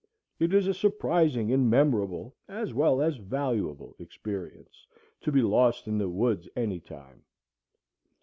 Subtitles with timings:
[0.39, 4.87] It is a surprising and memorable, as well as valuable experience,
[5.19, 7.21] to be lost in the woods any time.